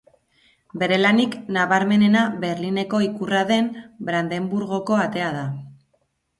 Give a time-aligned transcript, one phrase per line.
[0.83, 3.71] Bere lanik nabarmenena Berlineko ikurra den
[4.11, 5.49] Brandeburgoko Atea da.